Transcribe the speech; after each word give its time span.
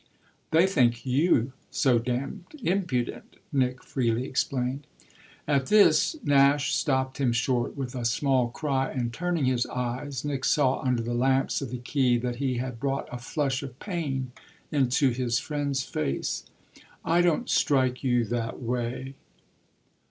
"They 0.49 0.65
think 0.65 1.05
you 1.05 1.53
so 1.69 1.99
damned 1.99 2.45
impudent," 2.63 3.35
Nick 3.53 3.83
freely 3.83 4.25
explained. 4.25 4.87
At 5.47 5.67
this 5.67 6.15
Nash 6.23 6.73
stopped 6.73 7.19
him 7.19 7.31
short 7.31 7.77
with 7.77 7.93
a 7.93 8.03
small 8.03 8.47
cry, 8.49 8.89
and, 8.91 9.13
turning 9.13 9.45
his 9.45 9.67
eyes, 9.67 10.25
Nick 10.25 10.43
saw 10.43 10.79
under 10.79 11.03
the 11.03 11.13
lamps 11.13 11.61
of 11.61 11.69
the 11.69 11.77
quay 11.77 12.17
that 12.17 12.37
he 12.37 12.57
had 12.57 12.79
brought 12.79 13.09
a 13.11 13.19
flush 13.19 13.61
of 13.61 13.77
pain 13.77 14.31
into 14.71 15.09
his 15.11 15.37
friend's 15.37 15.83
face. 15.83 16.45
"I 17.05 17.21
don't 17.21 17.47
strike 17.47 18.03
you 18.03 18.25
that 18.25 18.59
way?" 18.59 19.13